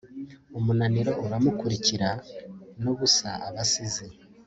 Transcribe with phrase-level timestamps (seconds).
[0.57, 2.09] umunaniro uramukurikira
[2.81, 4.05] nubusa abasizi